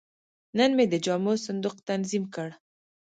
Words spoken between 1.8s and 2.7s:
تنظیم کړ.